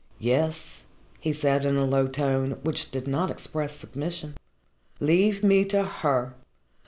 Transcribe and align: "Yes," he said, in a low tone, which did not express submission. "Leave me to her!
"Yes," 0.17 0.81
he 1.19 1.31
said, 1.31 1.63
in 1.63 1.77
a 1.77 1.85
low 1.85 2.07
tone, 2.07 2.57
which 2.63 2.89
did 2.89 3.07
not 3.07 3.29
express 3.29 3.77
submission. 3.77 4.35
"Leave 4.99 5.43
me 5.43 5.63
to 5.65 5.83
her! 5.83 6.33